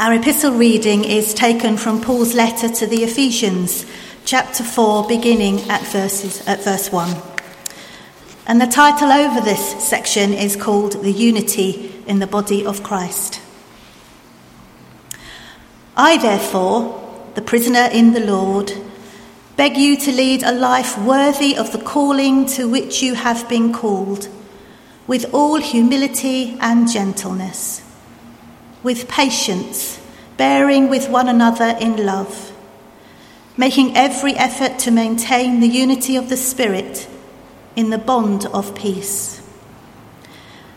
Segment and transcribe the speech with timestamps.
[0.00, 3.84] Our epistle reading is taken from Paul's letter to the Ephesians,
[4.24, 7.20] chapter 4, beginning at, verses, at verse 1.
[8.46, 13.40] And the title over this section is called The Unity in the Body of Christ.
[15.96, 18.72] I, therefore, the prisoner in the Lord,
[19.56, 23.72] beg you to lead a life worthy of the calling to which you have been
[23.72, 24.28] called,
[25.08, 27.82] with all humility and gentleness
[28.82, 29.97] with patience,
[30.38, 32.52] bearing with one another in love,
[33.58, 37.06] making every effort to maintain the unity of the Spirit
[37.76, 39.42] in the bond of peace.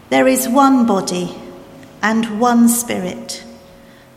[0.10, 1.34] There is one body
[2.02, 3.46] and one Spirit,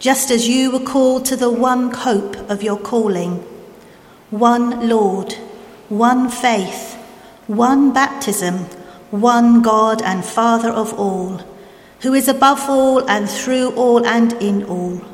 [0.00, 3.44] just as you were called to the one hope of your calling
[4.30, 5.32] one Lord,
[5.88, 6.94] one faith,
[7.46, 8.58] one baptism,
[9.12, 11.40] one God and Father of all
[12.04, 15.13] who is above all and through all and in all.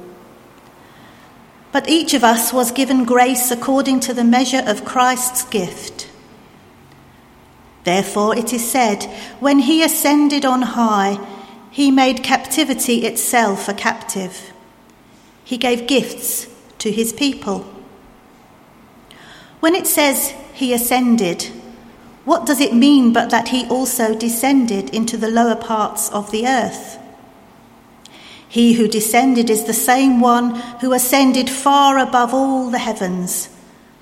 [1.72, 6.08] But each of us was given grace according to the measure of Christ's gift.
[7.84, 9.04] Therefore, it is said,
[9.38, 11.18] when he ascended on high,
[11.70, 14.52] he made captivity itself a captive.
[15.44, 16.48] He gave gifts
[16.78, 17.60] to his people.
[19.60, 21.50] When it says he ascended,
[22.24, 26.46] what does it mean but that he also descended into the lower parts of the
[26.46, 26.99] earth?
[28.50, 33.48] He who descended is the same one who ascended far above all the heavens,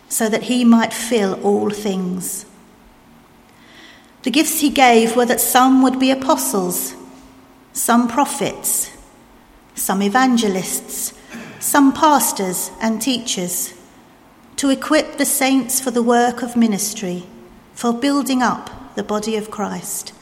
[0.09, 2.47] so that he might fill all things.
[4.23, 6.95] The gifts he gave were that some would be apostles,
[7.75, 8.91] some prophets,
[9.75, 11.13] some evangelists,
[11.61, 13.75] some pastors and teachers,
[14.57, 17.27] to equip the saints for the work of ministry
[17.75, 20.15] for building up the body of Christ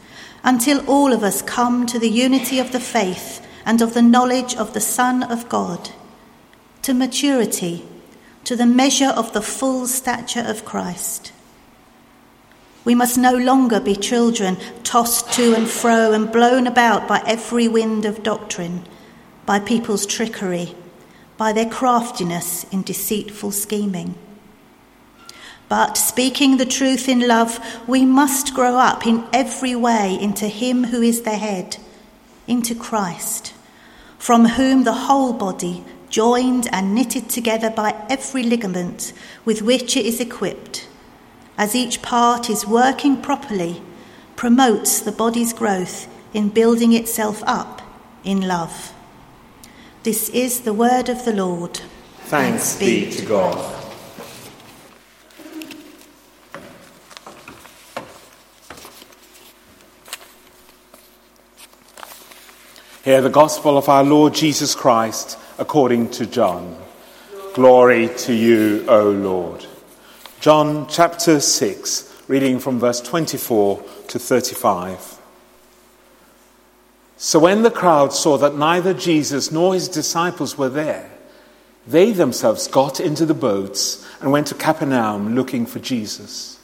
[0.43, 4.55] until all of us come to the unity of the faith and of the knowledge
[4.55, 5.91] of the Son of God,
[6.83, 7.85] to maturity,
[8.45, 11.33] to the measure of the full stature of Christ.
[12.85, 17.67] We must no longer be children tossed to and fro and blown about by every
[17.67, 18.87] wind of doctrine,
[19.45, 20.77] by people's trickery,
[21.37, 24.15] by their craftiness in deceitful scheming.
[25.69, 30.85] But speaking the truth in love, we must grow up in every way into Him
[30.85, 31.79] who is the head,
[32.47, 33.53] into Christ,
[34.19, 39.13] from whom the whole body, joined and knitted together by every ligament
[39.45, 40.89] with which it is equipped,
[41.59, 43.83] as each part is working properly,
[44.37, 47.83] promotes the body's growth in building itself up
[48.25, 48.93] in love.
[50.03, 51.81] This is the word of the Lord.
[52.25, 53.76] Thanks, be to God.
[63.07, 66.77] Hear the gospel of our Lord Jesus Christ according to John.
[67.55, 69.65] Glory to you, O Lord.
[70.41, 75.21] John chapter 6, reading from verse 24 to 35.
[77.17, 81.09] So when the crowd saw that neither Jesus nor his disciples were there,
[81.87, 86.59] they themselves got into the boats and went to Capernaum looking for Jesus.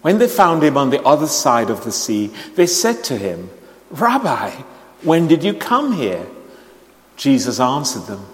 [0.00, 3.48] When they found him on the other side of the sea, they said to him,
[3.92, 4.50] Rabbi,
[5.04, 6.26] when did you come here?
[7.16, 8.26] Jesus answered them,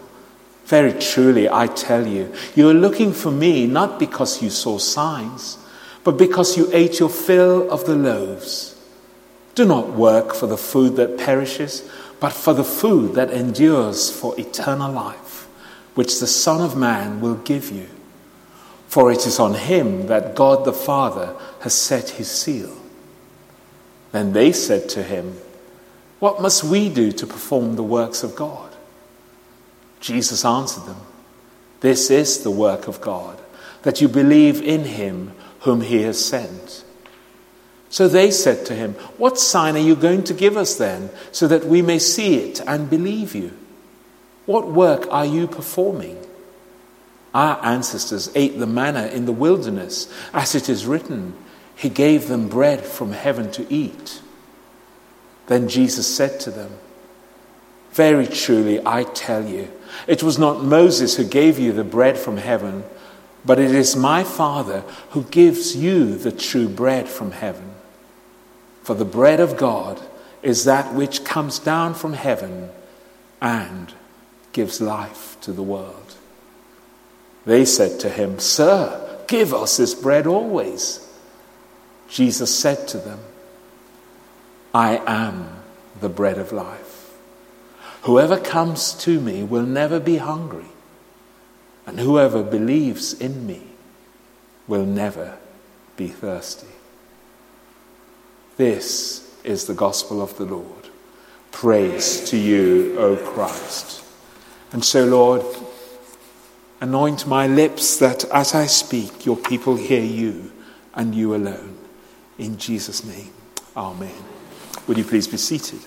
[0.66, 5.58] Very truly, I tell you, you are looking for me not because you saw signs,
[6.04, 8.74] but because you ate your fill of the loaves.
[9.54, 11.88] Do not work for the food that perishes,
[12.20, 15.48] but for the food that endures for eternal life,
[15.94, 17.88] which the Son of Man will give you.
[18.86, 22.74] For it is on him that God the Father has set his seal.
[24.12, 25.36] Then they said to him,
[26.18, 28.74] what must we do to perform the works of God?
[30.00, 31.00] Jesus answered them,
[31.80, 33.38] This is the work of God,
[33.82, 36.84] that you believe in him whom he has sent.
[37.90, 41.48] So they said to him, What sign are you going to give us then, so
[41.48, 43.56] that we may see it and believe you?
[44.46, 46.24] What work are you performing?
[47.34, 51.34] Our ancestors ate the manna in the wilderness, as it is written,
[51.76, 54.20] He gave them bread from heaven to eat.
[55.48, 56.70] Then Jesus said to them,
[57.92, 59.70] Very truly, I tell you,
[60.06, 62.84] it was not Moses who gave you the bread from heaven,
[63.44, 64.80] but it is my Father
[65.10, 67.70] who gives you the true bread from heaven.
[68.82, 70.00] For the bread of God
[70.42, 72.68] is that which comes down from heaven
[73.40, 73.92] and
[74.52, 76.14] gives life to the world.
[77.46, 81.06] They said to him, Sir, give us this bread always.
[82.08, 83.20] Jesus said to them,
[84.74, 85.62] I am
[86.00, 87.14] the bread of life.
[88.02, 90.66] Whoever comes to me will never be hungry,
[91.86, 93.62] and whoever believes in me
[94.66, 95.38] will never
[95.96, 96.68] be thirsty.
[98.56, 100.88] This is the gospel of the Lord.
[101.50, 104.04] Praise to you, O Christ.
[104.72, 105.44] And so, Lord,
[106.80, 110.52] anoint my lips that as I speak, your people hear you
[110.94, 111.78] and you alone.
[112.38, 113.32] In Jesus' name,
[113.76, 114.37] Amen.
[114.88, 115.80] Would you please be seated?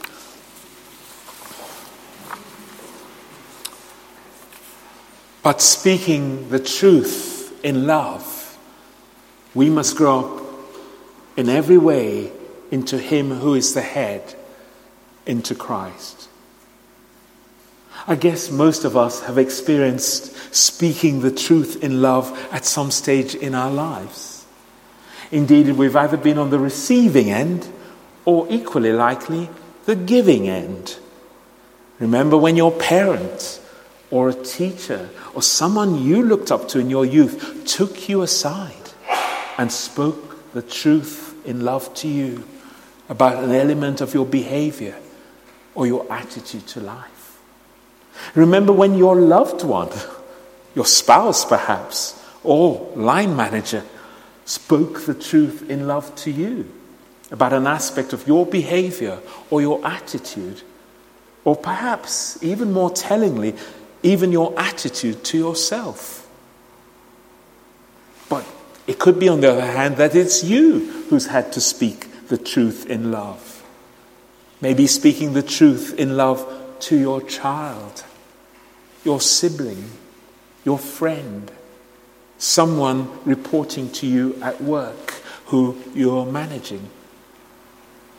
[5.42, 8.60] But speaking the truth in love,
[9.56, 10.44] we must grow up
[11.36, 12.32] in every way
[12.70, 14.36] into Him who is the head,
[15.26, 16.30] into Christ.
[18.08, 23.34] I guess most of us have experienced speaking the truth in love at some stage
[23.34, 24.46] in our lives.
[25.32, 27.68] Indeed, we've either been on the receiving end
[28.26, 29.50] or equally likely
[29.86, 30.98] the giving end.
[32.00, 33.62] Remember when your parent
[34.10, 38.76] or a teacher or someone you looked up to in your youth took you aside
[39.58, 42.44] and spoke the truth in love to you
[43.10, 44.96] about an element of your behavior
[45.76, 47.40] or your attitude to life.
[48.36, 49.90] Remember when your loved one,
[50.76, 53.84] your spouse perhaps, or line manager
[54.46, 56.72] spoke the truth in love to you
[57.32, 59.20] about an aspect of your behavior
[59.50, 60.62] or your attitude,
[61.44, 63.56] or perhaps even more tellingly,
[64.04, 66.30] even your attitude to yourself.
[68.30, 68.46] But
[68.86, 72.38] it could be, on the other hand, that it's you who's had to speak the
[72.38, 73.64] truth in love.
[74.60, 76.46] Maybe speaking the truth in love
[76.82, 78.04] to your child,
[79.04, 79.92] your sibling,
[80.64, 81.52] your friend,
[82.38, 85.12] someone reporting to you at work
[85.48, 86.90] who you're managing.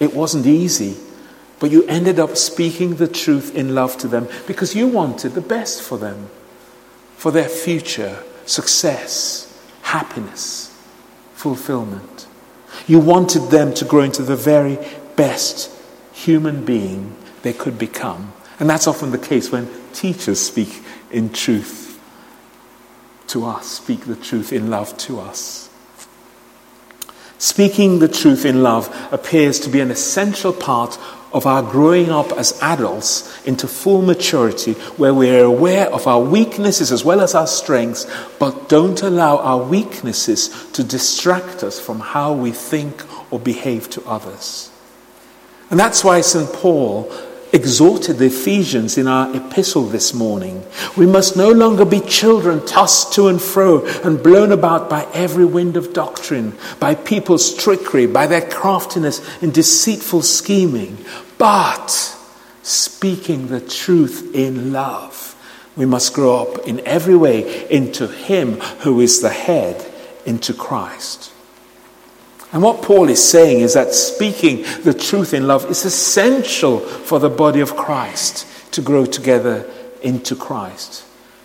[0.02, 0.96] It wasn't easy
[1.62, 5.40] but you ended up speaking the truth in love to them because you wanted the
[5.40, 6.28] best for them,
[7.16, 10.76] for their future success, happiness,
[11.34, 12.26] fulfillment.
[12.88, 14.76] You wanted them to grow into the very
[15.14, 15.70] best
[16.12, 18.32] human being they could become.
[18.58, 20.82] And that's often the case when teachers speak
[21.12, 22.00] in truth
[23.28, 25.70] to us, speak the truth in love to us.
[27.42, 30.96] Speaking the truth in love appears to be an essential part
[31.32, 36.20] of our growing up as adults into full maturity, where we are aware of our
[36.20, 38.06] weaknesses as well as our strengths,
[38.38, 43.02] but don't allow our weaknesses to distract us from how we think
[43.32, 44.70] or behave to others.
[45.68, 46.52] And that's why St.
[46.52, 47.12] Paul
[47.52, 50.64] exhorted the Ephesians in our epistle this morning.
[50.96, 55.44] We must no longer be children tossed to and fro and blown about by every
[55.44, 61.04] wind of doctrine, by people's trickery, by their craftiness and deceitful scheming,
[61.37, 61.90] but
[62.62, 65.28] speaking the truth in love.
[65.76, 69.84] We must grow up in every way into Him who is the head,
[70.25, 71.31] into Christ.
[72.52, 77.19] And what Paul is saying is that speaking the truth in love is essential for
[77.19, 79.69] the body of Christ to grow together
[80.02, 81.04] into Christ,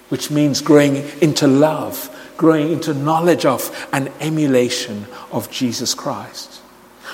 [0.10, 6.56] which means growing into love, growing into knowledge of and emulation of Jesus Christ.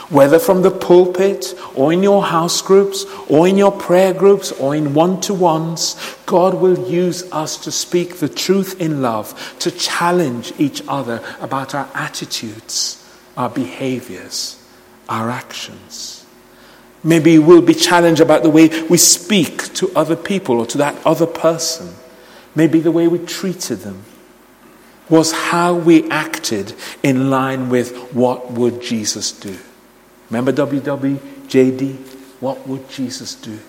[0.10, 4.76] Whether from the pulpit or in your house groups or in your prayer groups or
[4.76, 5.96] in one to ones,
[6.26, 11.76] God will use us to speak the truth in love, to challenge each other about
[11.76, 13.03] our attitudes
[13.38, 14.64] our behaviors,
[15.10, 16.26] our actions.
[17.04, 21.06] Maybe we'll be challenged about the way we speak to other people or to that
[21.06, 21.94] other person.
[22.56, 24.04] Maybe the way we treated them
[25.10, 29.58] was how we acted in line with what would Jesus do.
[30.30, 31.96] Remember WWJD?
[32.40, 33.60] What would Jesus do?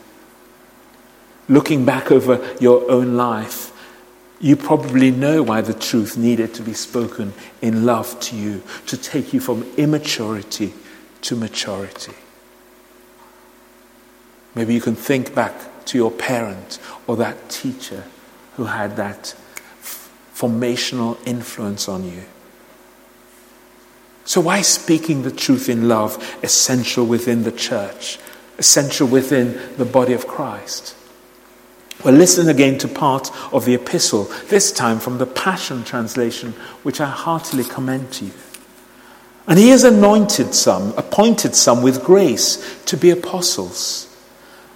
[1.48, 3.72] Looking back over your own life,
[4.44, 7.32] you probably know why the truth needed to be spoken
[7.62, 10.74] in love to you, to take you from immaturity
[11.22, 12.12] to maturity.
[14.54, 18.04] Maybe you can think back to your parent or that teacher
[18.56, 19.34] who had that
[19.80, 22.24] formational influence on you.
[24.26, 28.18] So, why speaking the truth in love essential within the church,
[28.58, 30.96] essential within the body of Christ?
[32.04, 37.00] Well, listen again to part of the epistle, this time from the Passion Translation, which
[37.00, 38.32] I heartily commend to you.
[39.46, 44.14] And he has anointed some, appointed some with grace to be apostles,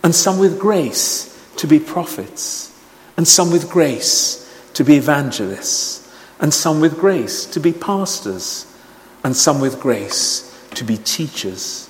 [0.03, 2.75] and some with grace to be prophets,
[3.19, 8.65] and some with grace to be evangelists, and some with grace to be pastors,
[9.23, 11.88] and some with grace to be teachers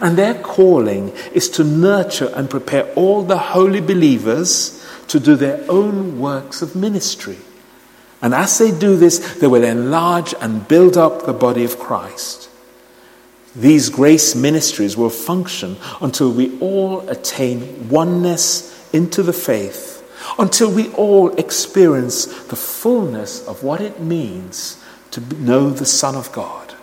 [0.00, 5.64] And their calling is to nurture and prepare all the holy believers to do their
[5.68, 7.38] own works of ministry.
[8.22, 12.48] And as they do this, they will enlarge and build up the body of Christ.
[13.54, 20.02] These grace ministries will function until we all attain oneness into the faith,
[20.38, 24.82] until we all experience the fullness of what it means
[25.12, 26.74] to know the Son of God.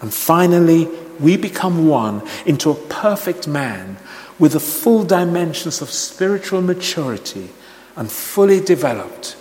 [0.00, 0.88] And finally,
[1.20, 3.96] we become one into a perfect man
[4.38, 7.50] with the full dimensions of spiritual maturity
[7.96, 9.36] and fully developed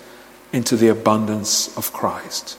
[0.52, 2.58] into the abundance of Christ.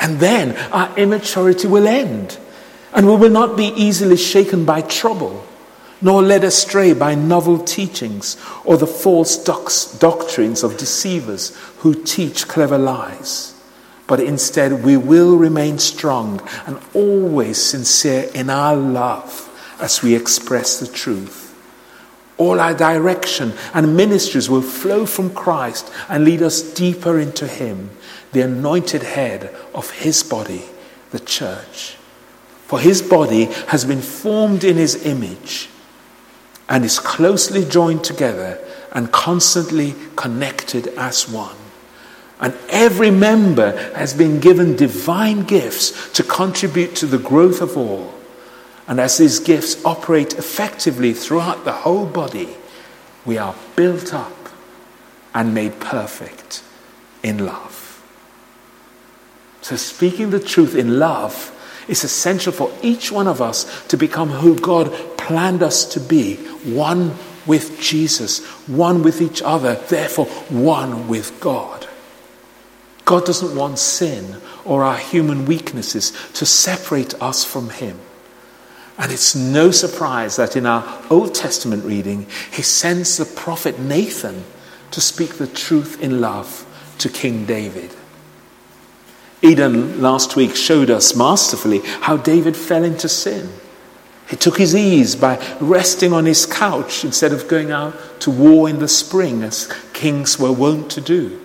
[0.00, 2.38] And then our immaturity will end,
[2.92, 5.46] and we will not be easily shaken by trouble,
[6.02, 9.36] nor led astray by novel teachings or the false
[9.98, 13.53] doctrines of deceivers who teach clever lies.
[14.06, 20.78] But instead, we will remain strong and always sincere in our love as we express
[20.78, 21.40] the truth.
[22.36, 27.90] All our direction and ministries will flow from Christ and lead us deeper into Him,
[28.32, 30.64] the anointed head of His body,
[31.10, 31.96] the church.
[32.66, 35.68] For His body has been formed in His image
[36.68, 38.58] and is closely joined together
[38.92, 41.56] and constantly connected as one.
[42.40, 48.12] And every member has been given divine gifts to contribute to the growth of all.
[48.86, 52.48] And as these gifts operate effectively throughout the whole body,
[53.24, 54.32] we are built up
[55.32, 56.62] and made perfect
[57.22, 58.02] in love.
[59.62, 61.50] So, speaking the truth in love
[61.88, 66.36] is essential for each one of us to become who God planned us to be
[66.36, 67.14] one
[67.46, 71.73] with Jesus, one with each other, therefore, one with God.
[73.04, 77.98] God doesn't want sin or our human weaknesses to separate us from Him.
[78.96, 84.44] And it's no surprise that in our Old Testament reading, He sends the prophet Nathan
[84.92, 86.66] to speak the truth in love
[86.98, 87.90] to King David.
[89.42, 93.50] Eden last week showed us masterfully how David fell into sin.
[94.26, 98.70] He took his ease by resting on his couch instead of going out to war
[98.70, 101.43] in the spring as kings were wont to do.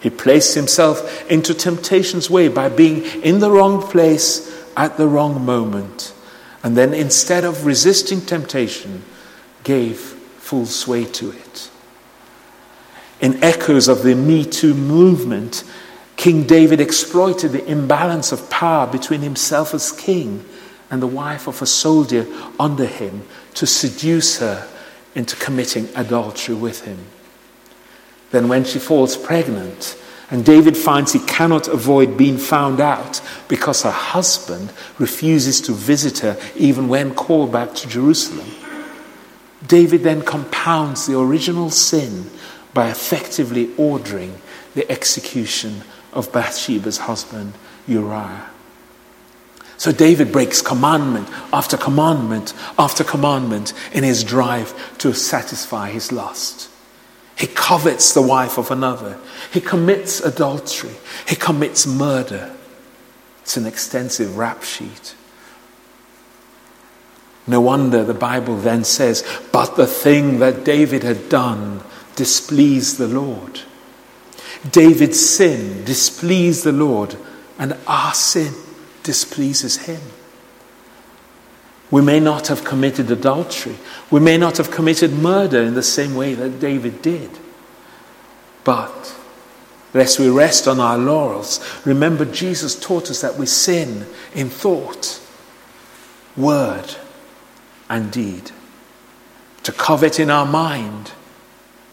[0.00, 5.44] He placed himself into temptation's way by being in the wrong place at the wrong
[5.44, 6.12] moment.
[6.62, 9.02] And then instead of resisting temptation,
[9.64, 11.70] gave full sway to it.
[13.20, 15.64] In echoes of the Me Too movement,
[16.16, 20.44] King David exploited the imbalance of power between himself as king
[20.90, 22.26] and the wife of a soldier
[22.60, 23.24] under him
[23.54, 24.68] to seduce her
[25.14, 26.98] into committing adultery with him.
[28.30, 29.96] Then, when she falls pregnant,
[30.30, 36.18] and David finds he cannot avoid being found out because her husband refuses to visit
[36.18, 38.50] her even when called back to Jerusalem.
[39.66, 42.30] David then compounds the original sin
[42.74, 44.40] by effectively ordering
[44.74, 47.54] the execution of Bathsheba's husband,
[47.86, 48.50] Uriah.
[49.76, 56.70] So David breaks commandment after commandment after commandment in his drive to satisfy his lust.
[57.36, 59.18] He covets the wife of another.
[59.52, 60.94] He commits adultery.
[61.28, 62.54] He commits murder.
[63.42, 65.14] It's an extensive rap sheet.
[67.46, 71.82] No wonder the Bible then says, But the thing that David had done
[72.16, 73.60] displeased the Lord.
[74.70, 77.16] David's sin displeased the Lord,
[77.58, 78.52] and our sin
[79.02, 80.00] displeases him.
[81.90, 83.76] We may not have committed adultery.
[84.10, 87.30] We may not have committed murder in the same way that David did.
[88.64, 89.14] But,
[89.94, 95.20] lest we rest on our laurels, remember Jesus taught us that we sin in thought,
[96.36, 96.96] word,
[97.88, 98.50] and deed.
[99.62, 101.12] To covet in our mind,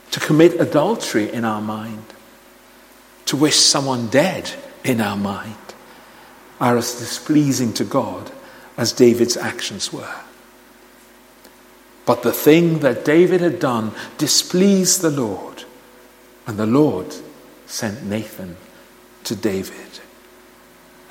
[0.10, 2.06] to commit adultery in our mind,
[3.26, 4.52] to wish someone dead
[4.84, 5.56] in our mind,
[6.60, 8.32] are as displeasing to God
[8.78, 10.16] as David's actions were.
[12.06, 15.64] But the thing that David had done displeased the Lord,
[16.46, 17.16] and the Lord
[17.66, 18.58] sent Nathan
[19.24, 20.00] to David.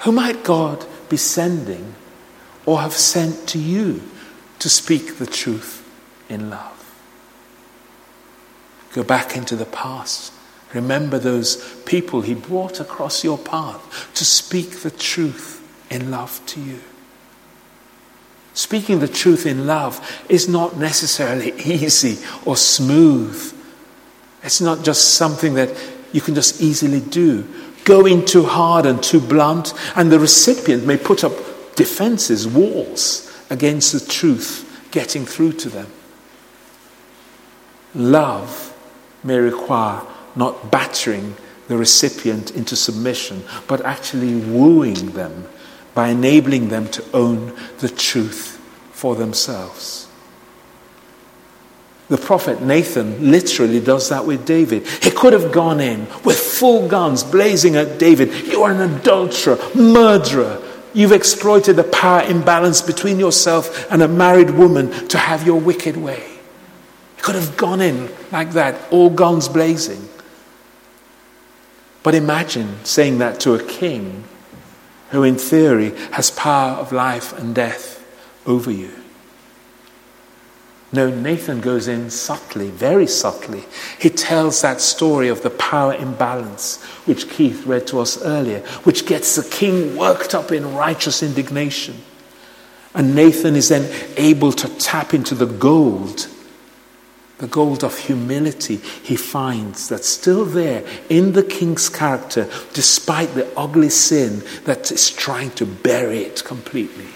[0.01, 1.95] Who might God be sending
[2.67, 4.03] or have sent to you
[4.59, 5.89] to speak the truth
[6.29, 6.79] in love?
[8.93, 10.33] Go back into the past.
[10.75, 16.61] Remember those people he brought across your path to speak the truth in love to
[16.61, 16.81] you.
[18.55, 23.59] Speaking the truth in love is not necessarily easy or smooth.
[24.43, 25.71] It's not just something that
[26.13, 27.47] you can just easily do.
[27.85, 31.33] Going too hard and too blunt, and the recipient may put up
[31.75, 35.87] defenses, walls against the truth getting through to them.
[37.95, 38.75] Love
[39.25, 40.03] may require
[40.37, 41.35] not battering
[41.69, 45.49] the recipient into submission, but actually wooing them
[45.95, 48.59] by enabling them to own the truth
[48.93, 50.09] for themselves.
[52.09, 54.87] The prophet Nathan literally does that with David.
[54.87, 58.49] He could have gone in with full guns blazing at David.
[58.49, 60.61] You are an adulterer, murderer.
[60.93, 65.97] You've exploited the power imbalance between yourself and a married woman to have your wicked
[65.97, 66.23] way.
[67.17, 70.07] He could have gone in like that, all guns blazing.
[72.03, 74.25] But imagine saying that to a king
[75.13, 78.05] who, in theory, has power of life and death
[78.47, 78.91] over you.
[80.91, 83.65] No, Nathan goes in subtly, very subtly.
[83.99, 89.07] He tells that story of the power imbalance, which Keith read to us earlier, which
[89.07, 91.97] gets the king worked up in righteous indignation.
[92.95, 96.27] And Nathan is then able to tap into the gold,
[97.43, 103.53] the gold of humility he finds that's still there in the king's character, despite the
[103.59, 107.09] ugly sin that is trying to bury it completely.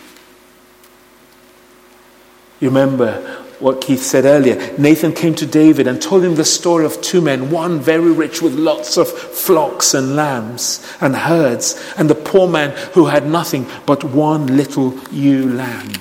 [2.59, 3.23] You remember
[3.61, 4.77] what Keith said earlier.
[4.77, 8.43] Nathan came to David and told him the story of two men, one very rich
[8.43, 13.65] with lots of flocks and lambs and herds, and the poor man who had nothing
[13.87, 15.93] but one little ewe lamb.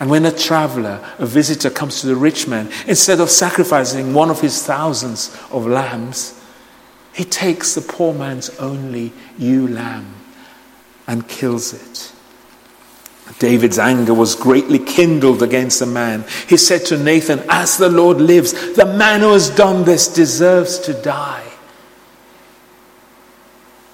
[0.00, 4.30] And when a traveler, a visitor, comes to the rich man, instead of sacrificing one
[4.30, 6.40] of his thousands of lambs,
[7.12, 10.14] he takes the poor man's only ewe lamb
[11.08, 12.12] and kills it.
[13.40, 16.24] David's anger was greatly kindled against the man.
[16.48, 20.78] He said to Nathan, As the Lord lives, the man who has done this deserves
[20.80, 21.44] to die.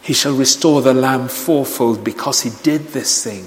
[0.02, 3.46] He shall restore the lamb fourfold because he did this thing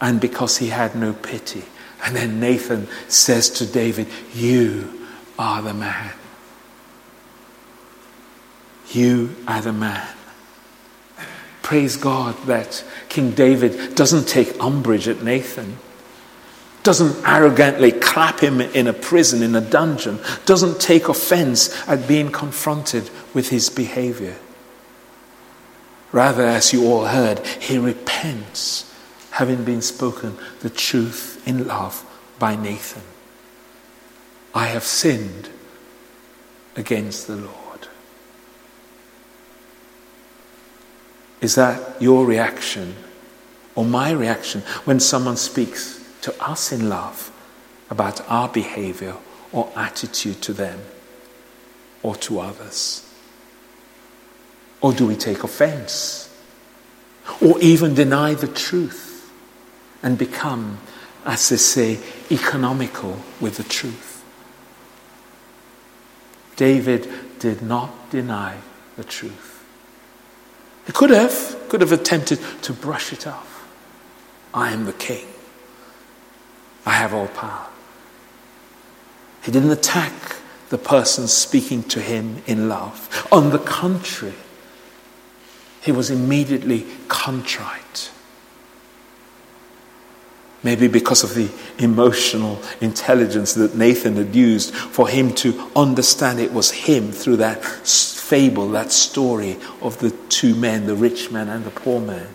[0.00, 1.64] and because he had no pity.
[2.04, 5.06] And then Nathan says to David, You
[5.38, 6.12] are the man.
[8.92, 10.08] You are the man.
[11.62, 15.76] Praise God that King David doesn't take umbrage at Nathan,
[16.82, 22.32] doesn't arrogantly clap him in a prison, in a dungeon, doesn't take offense at being
[22.32, 24.36] confronted with his behavior.
[26.10, 28.89] Rather, as you all heard, he repents,
[29.40, 32.04] having been spoken the truth in love
[32.38, 33.00] by Nathan.
[34.54, 35.48] I have sinned
[36.76, 37.88] against the Lord.
[41.40, 42.96] Is that your reaction
[43.74, 47.32] or my reaction when someone speaks to us in love
[47.88, 49.16] about our behavior
[49.52, 50.80] or attitude to them
[52.02, 53.10] or to others?
[54.82, 56.28] Or do we take offense?
[57.40, 59.09] Or even deny the truth
[60.02, 60.78] and become,
[61.24, 61.98] as they say,
[62.30, 64.24] economical with the truth?
[66.56, 67.08] David
[67.38, 68.58] did not deny
[68.96, 69.64] the truth.
[70.86, 73.66] He could have, could have attempted to brush it off.
[74.52, 75.26] I am the king.
[76.84, 77.66] I have all power.
[79.42, 80.12] He didn't attack
[80.68, 83.26] the person speaking to him in love.
[83.32, 84.34] On the contrary,
[85.80, 88.10] he was immediately contrite.
[90.62, 91.50] Maybe because of the
[91.82, 97.64] emotional intelligence that Nathan had used for him to understand it was him through that
[97.64, 102.28] fable, that story of the two men, the rich man and the poor man.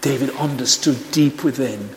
[0.00, 1.90] David understood deep within,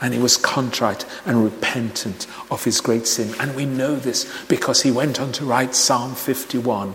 [0.00, 3.34] and he was contrite and repentant of his great sin.
[3.40, 6.94] And we know this because he went on to write Psalm 51,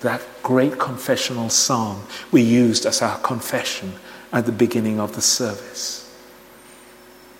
[0.00, 3.92] that great confessional psalm we used as our confession
[4.32, 6.07] at the beginning of the service.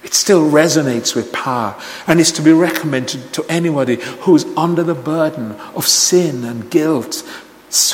[0.05, 4.83] It still resonates with power and is to be recommended to anybody who is under
[4.83, 7.25] the burden of sin and guilt,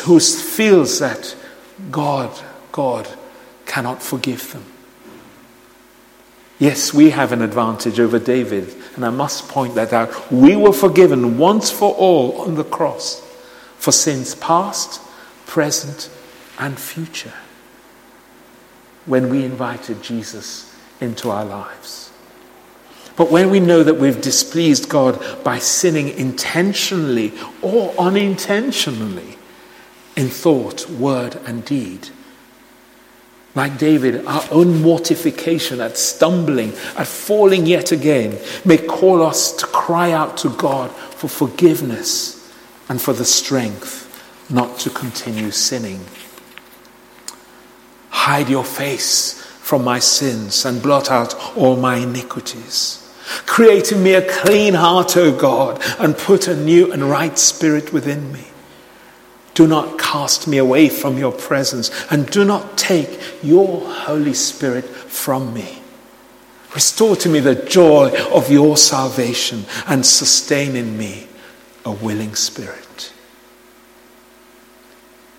[0.04, 1.34] who feels that
[1.90, 2.38] God,
[2.72, 3.08] God
[3.66, 4.64] cannot forgive them.
[6.58, 10.30] Yes, we have an advantage over David, and I must point that out.
[10.30, 13.20] We were forgiven once for all on the cross
[13.78, 15.00] for sins past,
[15.46, 16.10] present,
[16.58, 17.34] and future
[19.04, 20.73] when we invited Jesus
[21.04, 22.10] into our lives.
[23.16, 29.38] But when we know that we've displeased God by sinning intentionally or unintentionally,
[30.16, 32.08] in thought, word, and deed.
[33.54, 39.66] Like David, our own mortification at stumbling, at falling yet again, may call us to
[39.66, 42.52] cry out to God for forgiveness
[42.88, 44.02] and for the strength
[44.50, 46.04] not to continue sinning.
[48.10, 53.00] Hide your face from my sins and blot out all my iniquities.
[53.46, 57.90] Create in me a clean heart, O God, and put a new and right spirit
[57.90, 58.44] within me.
[59.54, 64.84] Do not cast me away from your presence, and do not take your Holy Spirit
[64.84, 65.78] from me.
[66.74, 71.26] Restore to me the joy of your salvation and sustain in me
[71.86, 73.14] a willing spirit.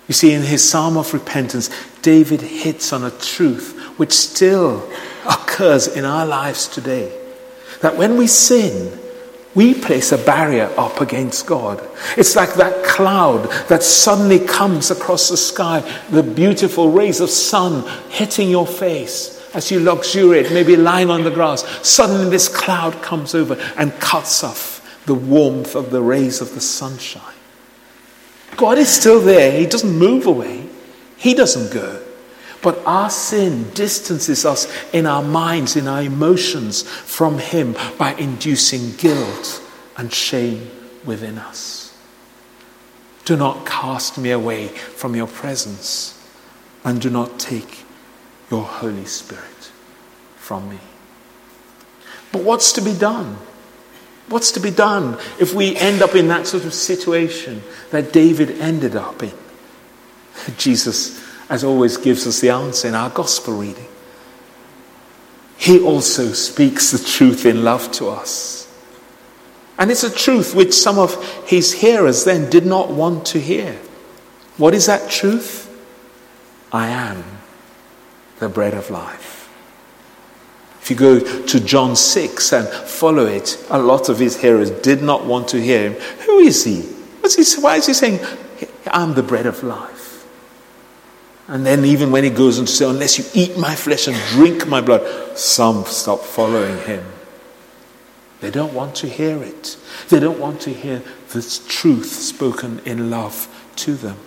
[0.08, 1.70] You see, in his psalm of repentance,
[2.02, 4.90] David hits on a truth which still
[5.26, 7.12] occurs in our lives today.
[7.82, 9.00] That when we sin,
[9.54, 11.82] we place a barrier up against God.
[12.18, 15.80] It's like that cloud that suddenly comes across the sky,
[16.10, 21.32] the beautiful rays of sun hitting your face as you luxuriate, maybe lying on the
[21.32, 21.64] grass.
[21.88, 26.62] Suddenly, this cloud comes over and cuts off the warmth of the rays of the
[26.62, 27.34] sunshine.
[28.58, 30.68] God is still there, He doesn't move away,
[31.18, 32.02] He doesn't go.
[32.66, 38.96] But our sin distances us in our minds, in our emotions from Him by inducing
[38.96, 39.62] guilt
[39.98, 40.72] and shame
[41.06, 41.96] within us.
[43.24, 46.20] Do not cast me away from your presence,
[46.84, 47.86] and do not take
[48.50, 49.72] your Holy Spirit
[50.36, 50.80] from me.
[52.32, 53.38] But what's to be done?
[54.28, 58.60] What's to be done if we end up in that sort of situation that David
[58.60, 59.34] ended up in?
[60.58, 63.88] Jesus as always, gives us the answer in our gospel reading.
[65.58, 68.56] He also speaks the truth in love to us.
[69.78, 73.74] And it's a truth which some of his hearers then did not want to hear.
[74.58, 75.64] What is that truth?
[76.72, 77.24] I am
[78.40, 79.50] the bread of life.
[80.82, 85.02] If you go to John 6 and follow it, a lot of his hearers did
[85.02, 85.94] not want to hear him.
[86.26, 86.82] Who is he?
[86.82, 88.20] He why is he saying,
[88.86, 89.95] I'm the bread of life?
[91.48, 94.18] And then, even when he goes on to say, Unless you eat my flesh and
[94.30, 97.06] drink my blood, some stop following him.
[98.42, 99.78] They don't want to hear it.
[100.10, 104.18] They don't want to hear this truth spoken in love to them.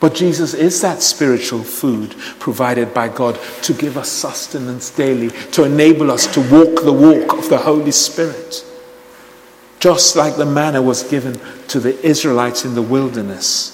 [0.00, 5.64] But Jesus is that spiritual food provided by God to give us sustenance daily, to
[5.64, 8.64] enable us to walk the walk of the Holy Spirit.
[9.78, 13.73] Just like the manna was given to the Israelites in the wilderness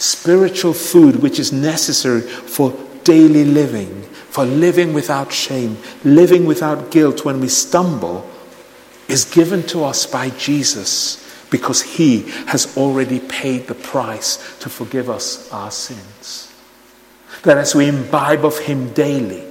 [0.00, 2.72] spiritual food which is necessary for
[3.04, 8.28] daily living, for living without shame, living without guilt when we stumble,
[9.08, 15.10] is given to us by Jesus because he has already paid the price to forgive
[15.10, 16.52] us our sins.
[17.42, 19.44] That as we imbibe of him daily,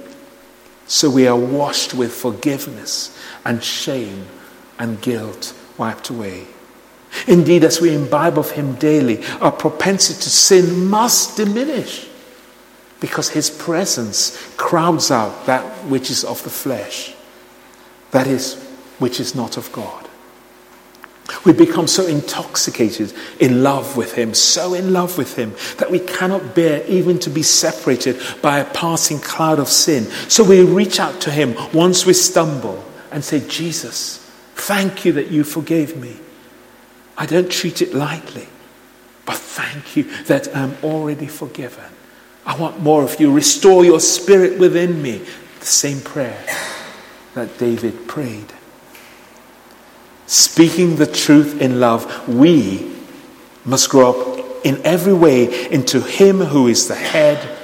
[0.86, 4.26] so we are washed with forgiveness and shame
[4.78, 6.46] and guilt wiped away.
[7.26, 12.08] Indeed, as we imbibe of Him daily, our propensity to sin must diminish
[13.00, 17.14] because His presence crowds out that which is of the flesh,
[18.10, 18.62] that is,
[18.98, 20.06] which is not of God.
[21.44, 25.98] We become so intoxicated in love with Him, so in love with Him, that we
[25.98, 30.04] cannot bear even to be separated by a passing cloud of sin.
[30.28, 34.18] So we reach out to Him once we stumble and say, Jesus,
[34.54, 36.16] thank you that you forgave me.
[37.20, 38.48] I don't treat it lightly.
[39.26, 41.84] But thank you that I'm already forgiven.
[42.46, 43.30] I want more of you.
[43.30, 45.20] Restore your spirit within me.
[45.58, 46.42] The same prayer
[47.34, 48.54] that David prayed.
[50.26, 52.90] Speaking the truth in love, we
[53.66, 57.58] must grow up in every way into Him who is the head,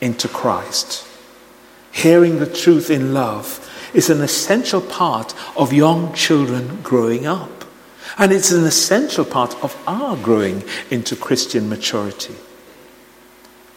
[0.00, 1.04] into Christ.
[1.90, 3.60] Hearing the truth in love
[3.92, 7.63] is an essential part of young children growing up.
[8.18, 12.34] And it's an essential part of our growing into Christian maturity.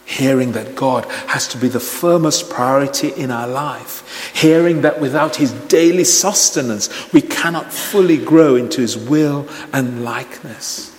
[0.04, 4.32] Hearing that God has to be the firmest priority in our life.
[4.34, 10.94] Hearing that without His daily sustenance, we cannot fully grow into His will and likeness.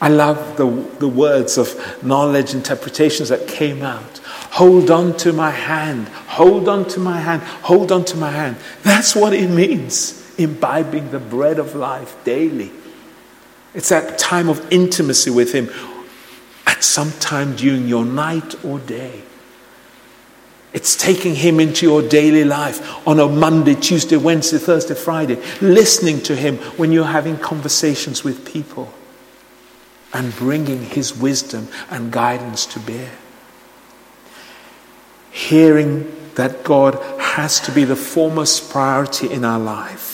[0.00, 0.66] I love the,
[0.98, 4.18] the words of knowledge interpretations that came out.
[4.50, 8.56] Hold on to my hand, hold on to my hand, hold on to my hand.
[8.82, 12.70] That's what it means imbibing the bread of life daily.
[13.74, 15.68] It's that time of intimacy with Him
[16.66, 19.22] at some time during your night or day.
[20.72, 26.20] It's taking Him into your daily life on a Monday, Tuesday, Wednesday, Thursday, Friday, listening
[26.22, 28.92] to Him when you're having conversations with people
[30.12, 33.10] and bringing His wisdom and guidance to bear.
[35.32, 40.13] Hearing that God has to be the foremost priority in our life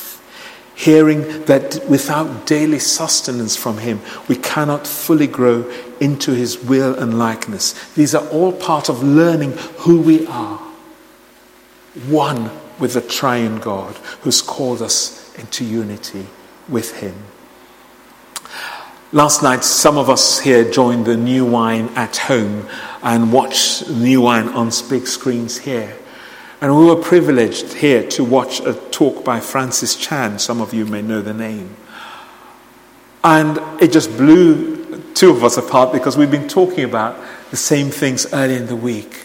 [0.80, 7.18] hearing that without daily sustenance from Him, we cannot fully grow into his will and
[7.18, 7.74] likeness.
[7.92, 10.58] These are all part of learning who we are.
[12.08, 16.26] One with the triune God who's called us into unity
[16.68, 17.14] with him.
[19.12, 22.68] Last night, some of us here joined the New Wine at home
[23.02, 25.96] and watched New Wine on big screens here.
[26.60, 30.40] And we were privileged here to watch a talk by Francis Chan.
[30.40, 31.74] Some of you may know the name.
[33.24, 37.16] And it just blew two of us apart because we've been talking about
[37.50, 39.24] the same things earlier in the week.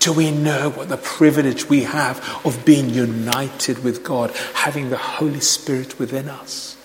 [0.00, 4.96] Do we know what the privilege we have of being united with God, having the
[4.96, 6.76] Holy Spirit within us?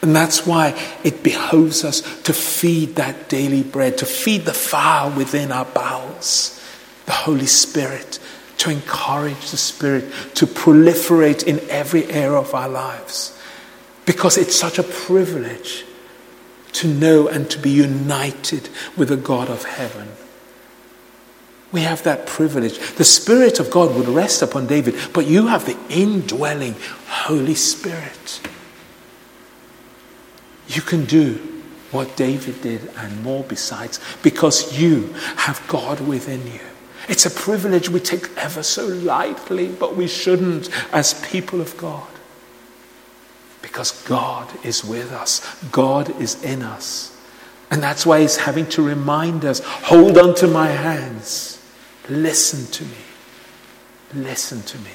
[0.00, 5.10] And that's why it behoves us to feed that daily bread, to feed the fire
[5.10, 6.57] within our bowels,
[7.08, 8.18] the Holy Spirit,
[8.58, 13.40] to encourage the Spirit to proliferate in every area of our lives.
[14.04, 15.86] Because it's such a privilege
[16.72, 20.08] to know and to be united with the God of heaven.
[21.72, 22.78] We have that privilege.
[22.96, 26.74] The Spirit of God would rest upon David, but you have the indwelling
[27.06, 28.40] Holy Spirit.
[30.66, 36.60] You can do what David did and more besides because you have God within you.
[37.08, 42.06] It's a privilege we take ever so lightly, but we shouldn't as people of God.
[43.62, 45.40] Because God is with us,
[45.72, 47.16] God is in us.
[47.70, 51.62] And that's why He's having to remind us hold on to my hands,
[52.10, 54.90] listen to me, listen to me.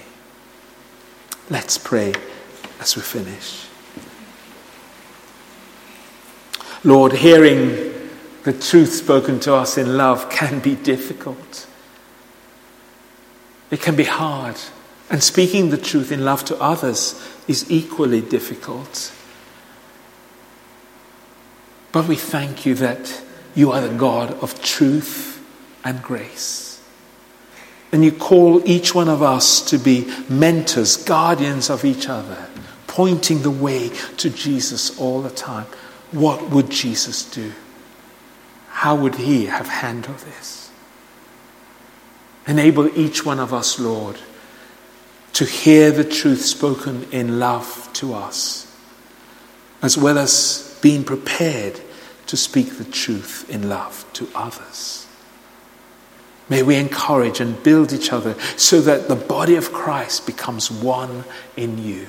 [1.49, 2.13] Let's pray
[2.79, 3.67] as we finish.
[6.83, 8.09] Lord, hearing
[8.43, 11.67] the truth spoken to us in love can be difficult.
[13.73, 14.55] It can be hard.
[15.09, 19.11] And speaking the truth in love to others is equally difficult.
[21.91, 23.23] But we thank you that
[23.55, 25.43] you are the God of truth
[25.83, 26.83] and grace.
[27.91, 32.47] And you call each one of us to be mentors, guardians of each other,
[32.85, 35.65] pointing the way to Jesus all the time.
[36.11, 37.53] What would Jesus do?
[38.69, 40.62] How would he have handled this?
[42.47, 44.17] Enable each one of us, Lord,
[45.33, 48.71] to hear the truth spoken in love to us,
[49.81, 51.79] as well as being prepared
[52.27, 55.07] to speak the truth in love to others.
[56.49, 61.23] May we encourage and build each other so that the body of Christ becomes one
[61.55, 62.07] in you,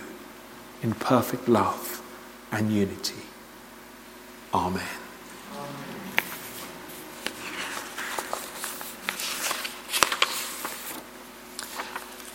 [0.83, 2.03] in perfect love
[2.51, 3.23] and unity.
[4.53, 5.04] Amen.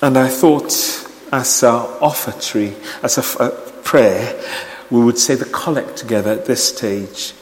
[0.01, 0.71] And I thought,
[1.31, 3.49] as our offertory, as a, a
[3.83, 4.41] prayer,
[4.89, 7.33] we would say the collect together at this stage.